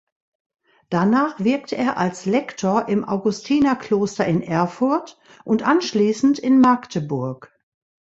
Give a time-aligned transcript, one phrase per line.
[0.89, 7.51] Danach wirkte er als Lektor im Augustinerkloster in Erfurt und anschließend in Magdeburg.